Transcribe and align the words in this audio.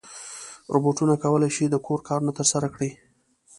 روبوټونه 0.73 1.13
کولی 1.23 1.49
شي 1.55 1.65
د 1.69 1.75
کور 1.85 1.99
کارونه 2.07 2.31
ترسره 2.39 2.67
کړي. 2.75 2.91